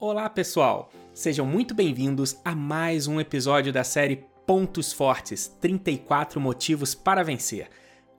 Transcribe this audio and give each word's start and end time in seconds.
Olá, 0.00 0.30
pessoal! 0.30 0.92
Sejam 1.12 1.44
muito 1.44 1.74
bem-vindos 1.74 2.38
a 2.44 2.54
mais 2.54 3.08
um 3.08 3.18
episódio 3.18 3.72
da 3.72 3.82
série 3.82 4.24
Pontos 4.46 4.92
Fortes 4.92 5.48
34 5.60 6.40
Motivos 6.40 6.94
para 6.94 7.24
Vencer. 7.24 7.68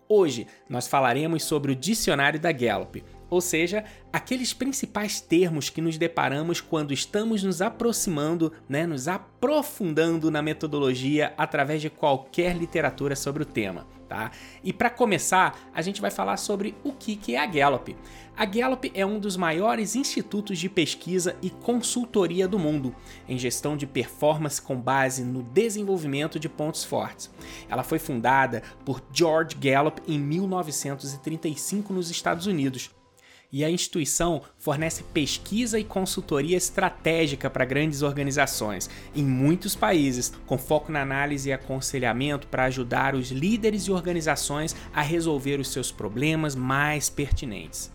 Hoje 0.10 0.46
nós 0.68 0.90
falaremos 0.90 1.42
sobre 1.46 1.72
o 1.72 1.76
dicionário 1.76 2.38
da 2.38 2.52
Gallup, 2.52 3.02
ou 3.30 3.42
seja, 3.42 3.84
aqueles 4.12 4.54
principais 4.54 5.22
termos 5.22 5.70
que 5.70 5.82
nos 5.82 5.98
deparamos 5.98 6.60
quando 6.60 6.94
estamos 6.94 7.44
nos 7.44 7.62
aproximando, 7.62 8.52
né, 8.68 8.86
nos 8.86 9.08
aprofundando 9.08 10.32
na 10.32 10.42
metodologia 10.42 11.34
através 11.38 11.82
de 11.82 11.90
qualquer 11.90 12.56
literatura 12.56 13.16
sobre 13.16 13.44
o 13.44 13.46
tema. 13.46 13.86
Tá? 14.10 14.32
E 14.64 14.74
para 14.74 14.90
começar, 14.90 15.70
a 15.72 15.84
gente 15.84 16.02
vai 16.02 16.10
falar 16.10 16.38
sobre 16.38 16.76
o 16.84 16.92
que, 16.92 17.16
que 17.16 17.36
é 17.36 17.40
a 17.40 17.46
Gallup. 17.46 17.96
A 18.36 18.44
Gallup 18.44 18.92
é 18.96 19.06
um 19.06 19.20
dos 19.20 19.38
maiores 19.38 19.96
institutos 19.96 20.58
de 20.58 20.68
pesquisa 20.68 21.36
e 21.44 21.52
consultoria 21.52 22.48
do 22.48 22.58
mundo 22.58 22.96
em 23.28 23.38
gestão 23.38 23.78
de 23.78 23.86
performance 23.86 24.60
com 24.60 24.76
base 24.76 25.24
no 25.24 25.44
desenvolvimento 25.44 26.40
de 26.40 26.50
pontos 26.50 26.84
fortes. 26.84 27.30
Ela 27.70 27.84
foi 27.84 28.00
fundada 28.00 28.64
por 28.84 29.00
George 29.14 29.56
Gallup 29.56 30.02
em 30.08 30.18
1935 30.18 31.94
nos 31.94 32.10
Estados 32.10 32.48
Unidos 32.48 32.90
e 33.52 33.66
a 33.66 33.70
instituição 33.70 34.42
fornece 34.58 35.04
pesquisa 35.04 35.80
e 35.80 35.84
consultoria 35.84 36.58
estratégica 36.58 37.50
para 37.50 37.66
grandes 37.66 38.02
organizações 38.02 38.90
em 39.16 39.24
muitos 39.24 39.76
países, 39.76 40.32
com 40.46 40.58
foco 40.58 40.92
na 40.92 41.02
análise 41.02 41.50
e 41.50 41.54
aconselhamento 41.54 42.48
para 42.48 42.66
ajudar 42.66 43.16
os 43.16 43.32
líderes 43.32 43.84
e 43.84 43.92
organizações 43.92 44.76
a 44.94 45.02
resolver 45.02 45.60
os 45.60 45.72
seus 45.72 45.92
problemas 45.92 46.56
mais 46.56 47.10
pertinentes. 47.10 47.92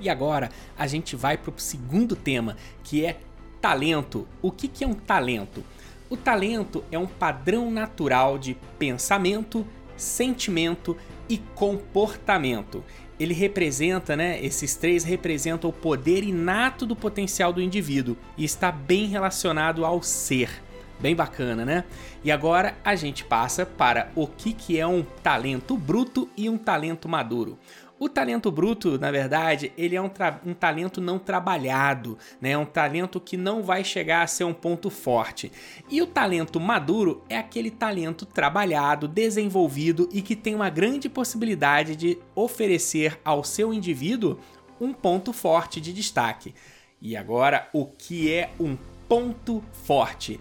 E 0.00 0.08
agora 0.08 0.50
a 0.76 0.86
gente 0.86 1.14
vai 1.14 1.36
para 1.36 1.50
o 1.50 1.58
segundo 1.58 2.16
tema, 2.16 2.56
que 2.82 3.04
é 3.04 3.18
talento. 3.60 4.26
O 4.42 4.50
que, 4.50 4.82
é 4.82 4.86
um 4.86 4.94
talento? 4.94 5.62
O 6.10 6.16
talento 6.16 6.84
é 6.90 6.98
um 6.98 7.06
padrão 7.06 7.70
natural 7.70 8.38
de 8.38 8.56
pensamento, 8.78 9.66
sentimento 9.96 10.96
e 11.28 11.38
comportamento 11.38 12.84
ele 13.18 13.34
representa, 13.34 14.16
né? 14.16 14.42
Esses 14.44 14.74
três 14.74 15.04
representam 15.04 15.70
o 15.70 15.72
poder 15.72 16.24
inato 16.24 16.84
do 16.84 16.96
potencial 16.96 17.52
do 17.52 17.62
indivíduo 17.62 18.16
e 18.36 18.44
está 18.44 18.72
bem 18.72 19.06
relacionado 19.06 19.84
ao 19.84 20.02
ser. 20.02 20.63
Bem 21.04 21.14
bacana, 21.14 21.66
né? 21.66 21.84
E 22.24 22.32
agora 22.32 22.78
a 22.82 22.94
gente 22.94 23.26
passa 23.26 23.66
para 23.66 24.10
o 24.14 24.26
que, 24.26 24.54
que 24.54 24.80
é 24.80 24.86
um 24.86 25.02
talento 25.02 25.76
bruto 25.76 26.30
e 26.34 26.48
um 26.48 26.56
talento 26.56 27.10
maduro. 27.10 27.58
O 27.98 28.08
talento 28.08 28.50
bruto, 28.50 28.98
na 28.98 29.10
verdade, 29.10 29.70
ele 29.76 29.94
é 29.94 30.00
um, 30.00 30.10
um 30.46 30.54
talento 30.54 31.02
não 31.02 31.18
trabalhado, 31.18 32.16
né? 32.40 32.52
É 32.52 32.58
um 32.58 32.64
talento 32.64 33.20
que 33.20 33.36
não 33.36 33.62
vai 33.62 33.84
chegar 33.84 34.22
a 34.22 34.26
ser 34.26 34.44
um 34.44 34.54
ponto 34.54 34.88
forte. 34.88 35.52
E 35.90 36.00
o 36.00 36.06
talento 36.06 36.58
maduro 36.58 37.22
é 37.28 37.36
aquele 37.36 37.70
talento 37.70 38.24
trabalhado, 38.24 39.06
desenvolvido 39.06 40.08
e 40.10 40.22
que 40.22 40.34
tem 40.34 40.54
uma 40.54 40.70
grande 40.70 41.10
possibilidade 41.10 41.96
de 41.96 42.18
oferecer 42.34 43.20
ao 43.22 43.44
seu 43.44 43.74
indivíduo 43.74 44.38
um 44.80 44.94
ponto 44.94 45.34
forte 45.34 45.82
de 45.82 45.92
destaque. 45.92 46.54
E 46.98 47.14
agora, 47.14 47.68
o 47.74 47.84
que 47.84 48.32
é 48.32 48.52
um 48.58 48.74
ponto 49.06 49.62
forte? 49.70 50.40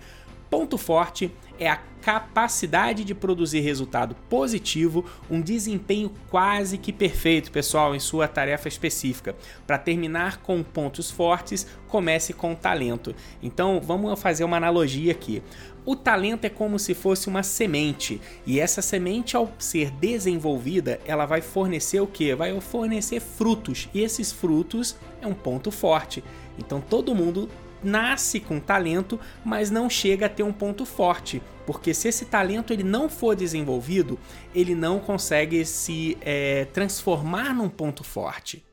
Ponto 0.54 0.78
forte 0.78 1.32
é 1.58 1.68
a 1.68 1.78
capacidade 2.00 3.04
de 3.04 3.16
produzir 3.16 3.62
resultado 3.62 4.16
positivo, 4.30 5.04
um 5.28 5.42
desempenho 5.42 6.12
quase 6.30 6.78
que 6.78 6.94
perfeito, 6.94 7.52
pessoal, 7.52 7.96
em 7.96 8.00
sua 8.00 8.28
tarefa 8.28 8.68
específica. 8.68 9.36
Para 9.66 9.80
terminar 9.80 10.44
com 10.44 10.62
pontos 10.62 11.09
fortes, 11.09 11.66
comece 11.88 12.34
com 12.34 12.54
talento. 12.54 13.16
Então, 13.42 13.81
vamos 13.81 14.22
fazer 14.22 14.44
uma 14.44 14.58
analogia 14.58 15.12
aqui. 15.12 15.42
O 15.84 15.96
talento 15.96 16.46
é 16.46 16.50
como 16.50 16.78
se 16.78 16.94
fosse 16.94 17.28
uma 17.28 17.42
semente, 17.42 18.22
e 18.46 18.59
essa 18.59 18.81
semente 18.81 19.36
ao 19.36 19.52
ser 19.58 19.90
desenvolvida, 19.90 21.02
ela 21.03 21.25
vai 21.25 21.42
fornecer 21.42 22.00
o 22.00 22.06
que? 22.06 22.36
Vai 22.36 22.58
fornecer 22.62 23.19
frutos, 23.19 23.90
e 23.92 24.02
esses 24.02 24.31
frutos 24.31 24.96
é 25.19 25.25
um 25.25 25.34
ponto 25.34 25.72
forte. 25.72 26.24
Então 26.59 26.80
todo 26.80 27.16
mundo 27.16 27.50
nasce 27.83 28.39
com 28.39 28.59
talento, 28.59 29.19
mas 29.44 29.69
não 29.69 29.89
chega 29.89 30.25
a 30.25 30.29
ter 30.29 30.44
um 30.44 30.53
ponto 30.53 30.85
forte, 30.85 31.41
porque 31.66 31.94
se 31.94 32.07
esse 32.07 32.25
talento 32.25 32.71
ele 32.71 32.83
não 32.83 33.09
for 33.09 33.35
desenvolvido, 33.35 34.19
ele 34.53 34.75
não 34.75 34.99
consegue 34.99 35.66
se 35.66 36.17
é, 36.21 36.66
transformar 36.66 37.53
num 37.53 37.69
ponto 37.69 38.03
forte. 38.03 38.66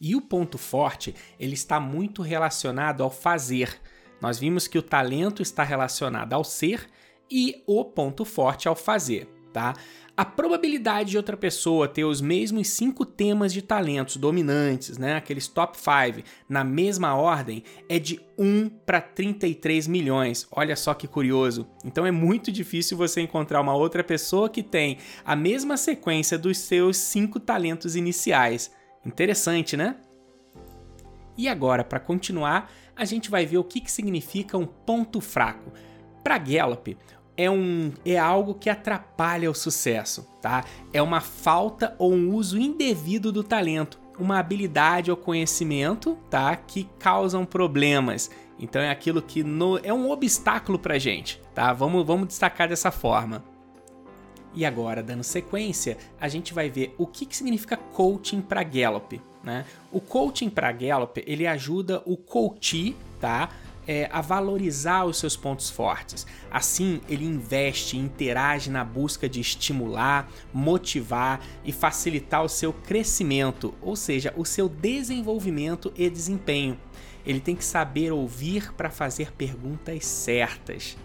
E 0.00 0.14
o 0.14 0.20
ponto 0.20 0.58
forte 0.58 1.14
ele 1.38 1.54
está 1.54 1.80
muito 1.80 2.22
relacionado 2.22 3.02
ao 3.02 3.10
fazer. 3.10 3.80
Nós 4.20 4.38
vimos 4.38 4.66
que 4.68 4.78
o 4.78 4.82
talento 4.82 5.42
está 5.42 5.62
relacionado 5.62 6.32
ao 6.32 6.44
ser 6.44 6.88
e 7.30 7.62
o 7.66 7.84
ponto 7.84 8.24
forte 8.24 8.68
ao 8.68 8.76
fazer, 8.76 9.26
tá? 9.52 9.74
A 10.18 10.24
probabilidade 10.24 11.10
de 11.10 11.16
outra 11.16 11.36
pessoa 11.36 11.86
ter 11.86 12.02
os 12.02 12.20
mesmos 12.20 12.66
cinco 12.70 13.06
temas 13.06 13.52
de 13.52 13.62
talentos 13.62 14.16
dominantes, 14.16 14.98
né, 14.98 15.14
aqueles 15.14 15.46
top 15.46 15.78
5, 15.78 16.26
na 16.48 16.64
mesma 16.64 17.14
ordem, 17.14 17.62
é 17.88 18.00
de 18.00 18.20
1 18.36 18.68
para 18.84 19.00
33 19.00 19.86
milhões. 19.86 20.44
Olha 20.50 20.74
só 20.74 20.92
que 20.92 21.06
curioso. 21.06 21.68
Então 21.84 22.04
é 22.04 22.10
muito 22.10 22.50
difícil 22.50 22.96
você 22.96 23.20
encontrar 23.20 23.60
uma 23.60 23.76
outra 23.76 24.02
pessoa 24.02 24.50
que 24.50 24.60
tem 24.60 24.98
a 25.24 25.36
mesma 25.36 25.76
sequência 25.76 26.36
dos 26.36 26.58
seus 26.58 26.96
cinco 26.96 27.38
talentos 27.38 27.94
iniciais. 27.94 28.72
Interessante, 29.06 29.76
né? 29.76 29.98
E 31.36 31.46
agora, 31.46 31.84
para 31.84 32.00
continuar, 32.00 32.72
a 32.96 33.04
gente 33.04 33.30
vai 33.30 33.46
ver 33.46 33.58
o 33.58 33.64
que, 33.64 33.80
que 33.80 33.92
significa 33.92 34.58
um 34.58 34.66
ponto 34.66 35.20
fraco. 35.20 35.72
Para 36.24 36.38
Gallup, 36.38 36.96
é, 37.38 37.48
um, 37.48 37.92
é 38.04 38.18
algo 38.18 38.52
que 38.52 38.68
atrapalha 38.68 39.48
o 39.48 39.54
sucesso, 39.54 40.28
tá? 40.42 40.64
É 40.92 41.00
uma 41.00 41.20
falta 41.20 41.94
ou 41.96 42.12
um 42.12 42.34
uso 42.34 42.58
indevido 42.58 43.30
do 43.30 43.44
talento, 43.44 44.00
uma 44.18 44.40
habilidade 44.40 45.08
ou 45.08 45.16
conhecimento, 45.16 46.18
tá? 46.28 46.54
Que 46.56 46.88
causam 46.98 47.46
problemas. 47.46 48.28
Então 48.58 48.82
é 48.82 48.90
aquilo 48.90 49.22
que 49.22 49.44
no, 49.44 49.78
é 49.78 49.94
um 49.94 50.10
obstáculo 50.10 50.80
pra 50.80 50.98
gente, 50.98 51.40
tá? 51.54 51.72
Vamos, 51.72 52.04
vamos 52.04 52.26
destacar 52.26 52.68
dessa 52.68 52.90
forma. 52.90 53.44
E 54.52 54.64
agora, 54.64 55.00
dando 55.00 55.22
sequência, 55.22 55.96
a 56.20 56.26
gente 56.26 56.52
vai 56.52 56.68
ver 56.68 56.92
o 56.98 57.06
que, 57.06 57.24
que 57.24 57.36
significa 57.36 57.76
coaching 57.76 58.40
para 58.40 58.64
Gallup. 58.64 59.20
Né? 59.44 59.64
O 59.92 60.00
coaching 60.00 60.50
para 60.50 60.72
Gallup 60.72 61.22
ele 61.24 61.46
ajuda 61.46 62.02
o 62.04 62.16
coach 62.16 62.96
tá? 63.18 63.50
É, 63.88 64.06
a 64.12 64.20
valorizar 64.20 65.06
os 65.06 65.16
seus 65.16 65.34
pontos 65.34 65.70
fortes. 65.70 66.26
Assim, 66.50 67.00
ele 67.08 67.24
investe 67.24 67.96
e 67.96 68.00
interage 68.00 68.70
na 68.70 68.84
busca 68.84 69.26
de 69.26 69.40
estimular, 69.40 70.30
motivar 70.52 71.40
e 71.64 71.72
facilitar 71.72 72.44
o 72.44 72.48
seu 72.50 72.70
crescimento, 72.70 73.74
ou 73.80 73.96
seja, 73.96 74.34
o 74.36 74.44
seu 74.44 74.68
desenvolvimento 74.68 75.90
e 75.96 76.10
desempenho. 76.10 76.78
Ele 77.24 77.40
tem 77.40 77.56
que 77.56 77.64
saber 77.64 78.12
ouvir 78.12 78.72
para 78.74 78.90
fazer 78.90 79.32
perguntas 79.32 80.04
certas. 80.04 80.96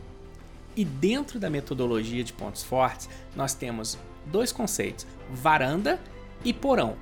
E 0.75 0.83
dentro 0.83 1.39
da 1.39 1.49
metodologia 1.49 2.23
de 2.23 2.33
pontos 2.33 2.63
fortes, 2.63 3.09
nós 3.35 3.53
temos 3.53 3.97
dois 4.25 4.51
conceitos: 4.51 5.07
varanda 5.31 5.99
e 6.43 6.51
porão. 6.51 6.97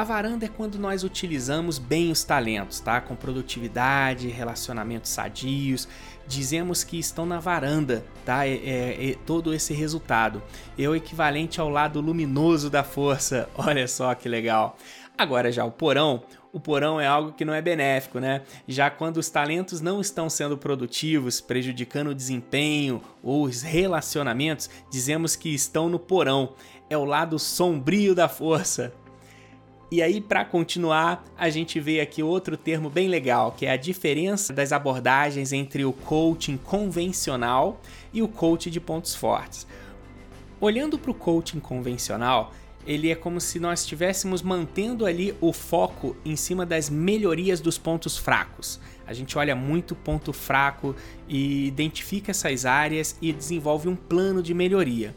A 0.00 0.04
varanda 0.04 0.46
é 0.46 0.48
quando 0.48 0.78
nós 0.78 1.04
utilizamos 1.04 1.78
bem 1.78 2.10
os 2.10 2.24
talentos, 2.24 2.80
tá? 2.80 3.02
Com 3.02 3.14
produtividade, 3.14 4.28
relacionamentos 4.28 5.10
sadios. 5.10 5.86
Dizemos 6.26 6.82
que 6.82 6.98
estão 6.98 7.26
na 7.26 7.38
varanda, 7.38 8.02
tá? 8.24 8.46
É, 8.46 8.52
é, 8.52 9.10
é 9.10 9.14
todo 9.26 9.52
esse 9.52 9.74
resultado. 9.74 10.42
É 10.78 10.88
o 10.88 10.96
equivalente 10.96 11.60
ao 11.60 11.68
lado 11.68 12.00
luminoso 12.00 12.70
da 12.70 12.82
força. 12.82 13.46
Olha 13.54 13.86
só 13.86 14.14
que 14.14 14.26
legal. 14.26 14.78
Agora 15.18 15.52
já 15.52 15.66
o 15.66 15.70
porão, 15.70 16.22
o 16.50 16.58
porão 16.58 16.98
é 16.98 17.06
algo 17.06 17.32
que 17.32 17.44
não 17.44 17.52
é 17.52 17.60
benéfico, 17.60 18.18
né? 18.18 18.40
Já 18.66 18.88
quando 18.88 19.18
os 19.18 19.28
talentos 19.28 19.82
não 19.82 20.00
estão 20.00 20.30
sendo 20.30 20.56
produtivos, 20.56 21.42
prejudicando 21.42 22.08
o 22.08 22.14
desempenho 22.14 23.02
ou 23.22 23.42
os 23.42 23.60
relacionamentos, 23.60 24.70
dizemos 24.90 25.36
que 25.36 25.54
estão 25.54 25.90
no 25.90 25.98
porão. 25.98 26.54
É 26.88 26.96
o 26.96 27.04
lado 27.04 27.38
sombrio 27.38 28.14
da 28.14 28.30
força. 28.30 28.94
E 29.90 30.00
aí, 30.00 30.20
para 30.20 30.44
continuar, 30.44 31.24
a 31.36 31.50
gente 31.50 31.80
vê 31.80 32.00
aqui 32.00 32.22
outro 32.22 32.56
termo 32.56 32.88
bem 32.88 33.08
legal, 33.08 33.50
que 33.50 33.66
é 33.66 33.72
a 33.72 33.76
diferença 33.76 34.52
das 34.52 34.70
abordagens 34.70 35.52
entre 35.52 35.84
o 35.84 35.92
coaching 35.92 36.56
convencional 36.56 37.80
e 38.12 38.22
o 38.22 38.28
coaching 38.28 38.70
de 38.70 38.80
pontos 38.80 39.16
fortes. 39.16 39.66
Olhando 40.60 40.96
para 40.96 41.10
o 41.10 41.14
coaching 41.14 41.58
convencional, 41.58 42.52
ele 42.86 43.10
é 43.10 43.16
como 43.16 43.40
se 43.40 43.58
nós 43.58 43.80
estivéssemos 43.80 44.42
mantendo 44.42 45.04
ali 45.04 45.34
o 45.40 45.52
foco 45.52 46.16
em 46.24 46.36
cima 46.36 46.64
das 46.64 46.88
melhorias 46.88 47.60
dos 47.60 47.76
pontos 47.76 48.16
fracos. 48.16 48.78
A 49.04 49.12
gente 49.12 49.36
olha 49.36 49.56
muito 49.56 49.96
ponto 49.96 50.32
fraco 50.32 50.94
e 51.28 51.66
identifica 51.66 52.30
essas 52.30 52.64
áreas 52.64 53.16
e 53.20 53.32
desenvolve 53.32 53.88
um 53.88 53.96
plano 53.96 54.40
de 54.40 54.54
melhoria. 54.54 55.12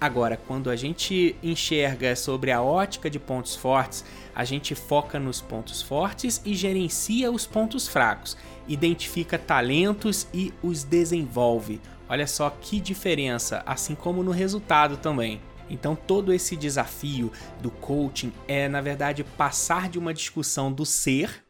Agora, 0.00 0.40
quando 0.46 0.70
a 0.70 0.76
gente 0.76 1.36
enxerga 1.42 2.16
sobre 2.16 2.50
a 2.50 2.62
ótica 2.62 3.10
de 3.10 3.18
pontos 3.18 3.54
fortes, 3.54 4.02
a 4.34 4.44
gente 4.44 4.74
foca 4.74 5.18
nos 5.18 5.42
pontos 5.42 5.82
fortes 5.82 6.40
e 6.42 6.54
gerencia 6.54 7.30
os 7.30 7.46
pontos 7.46 7.86
fracos, 7.86 8.34
identifica 8.66 9.38
talentos 9.38 10.26
e 10.32 10.54
os 10.62 10.84
desenvolve. 10.84 11.82
Olha 12.08 12.26
só 12.26 12.48
que 12.48 12.80
diferença, 12.80 13.62
assim 13.66 13.94
como 13.94 14.22
no 14.22 14.30
resultado 14.30 14.96
também. 14.96 15.38
Então, 15.68 15.94
todo 15.94 16.32
esse 16.32 16.56
desafio 16.56 17.30
do 17.60 17.70
coaching 17.70 18.32
é, 18.48 18.68
na 18.68 18.80
verdade, 18.80 19.22
passar 19.22 19.90
de 19.90 19.98
uma 19.98 20.14
discussão 20.14 20.72
do 20.72 20.86
ser 20.86 21.44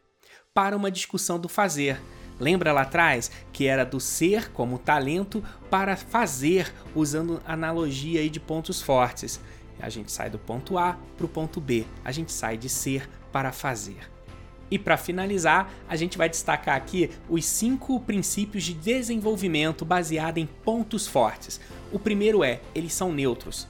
para 0.53 0.75
uma 0.75 0.91
discussão 0.91 1.39
do 1.39 1.47
fazer. 1.47 2.01
Lembra 2.41 2.73
lá 2.73 2.81
atrás 2.81 3.29
que 3.53 3.67
era 3.67 3.85
do 3.85 3.99
ser 3.99 4.51
como 4.51 4.79
talento 4.79 5.43
para 5.69 5.95
fazer, 5.95 6.73
usando 6.95 7.39
analogia 7.45 8.19
aí 8.19 8.31
de 8.31 8.39
pontos 8.39 8.81
fortes. 8.81 9.39
A 9.79 9.89
gente 9.89 10.11
sai 10.11 10.27
do 10.27 10.39
ponto 10.39 10.75
A 10.75 10.97
para 11.15 11.25
o 11.27 11.29
ponto 11.29 11.61
B, 11.61 11.85
a 12.03 12.11
gente 12.11 12.31
sai 12.31 12.57
de 12.57 12.67
ser 12.67 13.07
para 13.31 13.51
fazer. 13.51 14.09
E 14.71 14.79
para 14.79 14.97
finalizar, 14.97 15.71
a 15.87 15.95
gente 15.95 16.17
vai 16.17 16.27
destacar 16.27 16.75
aqui 16.75 17.11
os 17.29 17.45
cinco 17.45 17.99
princípios 17.99 18.63
de 18.63 18.73
desenvolvimento 18.73 19.85
baseado 19.85 20.39
em 20.39 20.47
pontos 20.47 21.05
fortes. 21.05 21.61
O 21.91 21.99
primeiro 21.99 22.43
é: 22.43 22.59
eles 22.73 22.93
são 22.93 23.13
neutros. 23.13 23.67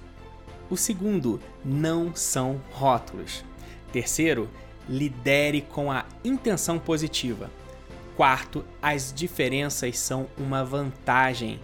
O 0.70 0.78
segundo, 0.78 1.42
não 1.66 2.16
são 2.16 2.62
rótulos. 2.72 3.44
Terceiro, 3.92 4.50
lidere 4.88 5.60
com 5.60 5.92
a 5.92 6.06
intenção 6.24 6.80
positiva. 6.80 7.52
Quarto, 8.16 8.64
as 8.82 9.14
diferenças 9.14 9.98
são 9.98 10.28
uma 10.38 10.64
vantagem. 10.64 11.60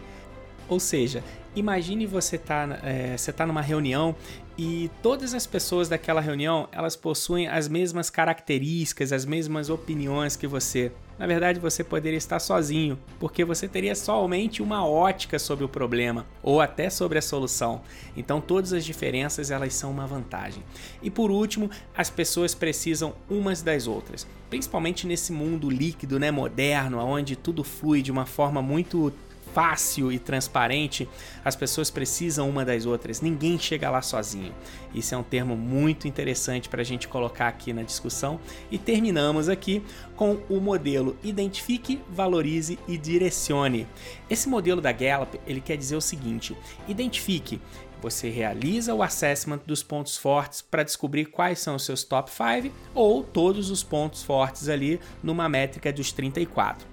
Ou 0.69 0.79
seja, 0.79 1.23
imagine 1.55 2.05
você 2.05 2.37
tá, 2.37 2.79
é, 2.83 3.17
você 3.17 3.31
tá 3.31 3.45
numa 3.45 3.61
reunião 3.61 4.15
e 4.57 4.89
todas 5.01 5.33
as 5.33 5.45
pessoas 5.45 5.87
daquela 5.87 6.19
reunião 6.19 6.67
elas 6.71 6.95
possuem 6.95 7.47
as 7.47 7.67
mesmas 7.67 8.09
características, 8.09 9.13
as 9.13 9.25
mesmas 9.25 9.69
opiniões 9.69 10.35
que 10.35 10.47
você. 10.47 10.91
Na 11.17 11.25
verdade, 11.25 11.59
você 11.59 11.83
poderia 11.83 12.17
estar 12.17 12.39
sozinho, 12.39 12.97
porque 13.19 13.43
você 13.43 13.67
teria 13.67 13.95
somente 13.95 14.61
uma 14.61 14.87
ótica 14.87 15.39
sobre 15.39 15.65
o 15.65 15.69
problema 15.69 16.25
ou 16.43 16.61
até 16.61 16.89
sobre 16.89 17.17
a 17.17 17.21
solução. 17.21 17.81
Então, 18.15 18.39
todas 18.39 18.71
as 18.71 18.85
diferenças 18.85 19.49
elas 19.49 19.73
são 19.73 19.89
uma 19.89 20.05
vantagem. 20.05 20.63
E 21.01 21.09
por 21.09 21.31
último, 21.31 21.71
as 21.95 22.09
pessoas 22.09 22.53
precisam 22.53 23.15
umas 23.29 23.63
das 23.63 23.87
outras, 23.87 24.27
principalmente 24.49 25.07
nesse 25.07 25.31
mundo 25.31 25.69
líquido, 25.69 26.19
né, 26.19 26.29
moderno, 26.29 26.99
onde 26.99 27.35
tudo 27.35 27.63
flui 27.63 28.01
de 28.01 28.11
uma 28.11 28.25
forma 28.25 28.61
muito 28.61 29.11
fácil 29.57 30.11
e 30.11 30.19
transparente, 30.19 31.09
as 31.43 31.55
pessoas 31.55 31.89
precisam 31.89 32.47
uma 32.47 32.63
das 32.63 32.85
outras, 32.85 33.21
ninguém 33.21 33.57
chega 33.57 33.89
lá 33.89 34.03
sozinho. 34.03 34.53
Isso 34.93 35.15
é 35.15 35.17
um 35.17 35.23
termo 35.23 35.57
muito 35.57 36.07
interessante 36.07 36.69
para 36.69 36.81
a 36.81 36.85
gente 36.85 37.07
colocar 37.07 37.47
aqui 37.47 37.73
na 37.73 37.81
discussão. 37.81 38.39
E 38.69 38.77
terminamos 38.77 39.49
aqui 39.49 39.81
com 40.15 40.37
o 40.47 40.59
modelo 40.59 41.17
Identifique, 41.23 41.99
Valorize 42.07 42.77
e 42.87 42.99
Direcione. 42.99 43.87
Esse 44.29 44.47
modelo 44.47 44.79
da 44.79 44.91
Gallup 44.91 45.39
ele 45.47 45.59
quer 45.59 45.75
dizer 45.75 45.95
o 45.95 46.01
seguinte: 46.01 46.55
identifique 46.87 47.59
você 48.01 48.29
realiza 48.29 48.93
o 48.93 49.01
assessment 49.01 49.59
dos 49.65 49.83
pontos 49.83 50.17
fortes 50.17 50.61
para 50.61 50.83
descobrir 50.83 51.25
quais 51.25 51.59
são 51.59 51.75
os 51.75 51.85
seus 51.85 52.03
top 52.03 52.31
5 52.31 52.73
ou 52.93 53.23
todos 53.23 53.69
os 53.69 53.83
pontos 53.83 54.23
fortes 54.23 54.69
ali 54.69 54.99
numa 55.23 55.49
métrica 55.49 55.91
dos 55.91 56.11
34. 56.11 56.87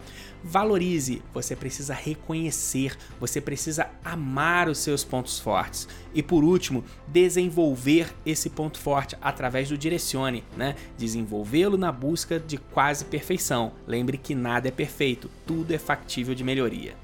Valorize, 0.46 1.22
você 1.32 1.56
precisa 1.56 1.94
reconhecer, 1.94 2.94
você 3.18 3.40
precisa 3.40 3.88
amar 4.04 4.68
os 4.68 4.76
seus 4.76 5.02
pontos 5.02 5.40
fortes. 5.40 5.88
E 6.12 6.22
por 6.22 6.44
último, 6.44 6.84
desenvolver 7.08 8.14
esse 8.26 8.50
ponto 8.50 8.78
forte 8.78 9.16
através 9.22 9.70
do 9.70 9.78
direcione, 9.78 10.44
né? 10.54 10.76
Desenvolvê-lo 10.98 11.78
na 11.78 11.90
busca 11.90 12.38
de 12.38 12.58
quase 12.58 13.06
perfeição. 13.06 13.72
Lembre 13.86 14.18
que 14.18 14.34
nada 14.34 14.68
é 14.68 14.70
perfeito, 14.70 15.30
tudo 15.46 15.72
é 15.72 15.78
factível 15.78 16.34
de 16.34 16.44
melhoria. 16.44 17.03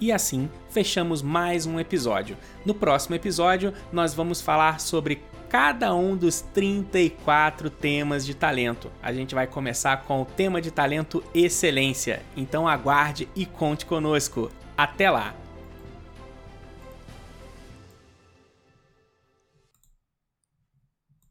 E 0.00 0.12
assim 0.12 0.48
fechamos 0.70 1.22
mais 1.22 1.66
um 1.66 1.80
episódio. 1.80 2.36
No 2.64 2.74
próximo 2.74 3.16
episódio, 3.16 3.72
nós 3.92 4.14
vamos 4.14 4.40
falar 4.40 4.80
sobre 4.80 5.22
cada 5.48 5.94
um 5.94 6.16
dos 6.16 6.40
34 6.40 7.70
temas 7.70 8.24
de 8.24 8.34
talento. 8.34 8.90
A 9.02 9.12
gente 9.12 9.34
vai 9.34 9.46
começar 9.46 10.04
com 10.04 10.22
o 10.22 10.24
tema 10.24 10.60
de 10.60 10.70
talento 10.70 11.22
excelência. 11.34 12.22
Então 12.36 12.68
aguarde 12.68 13.28
e 13.34 13.44
conte 13.46 13.86
conosco. 13.86 14.50
Até 14.76 15.10
lá! 15.10 15.37